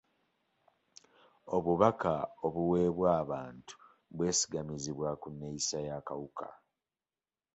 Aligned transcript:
Obubaka 1.55 2.13
obuweebwa 2.45 3.07
abantu 3.21 3.75
bwesigamizibwa 4.15 5.09
ku 5.21 5.27
nneeyisa 5.33 5.77
y'akawuka. 5.87 6.47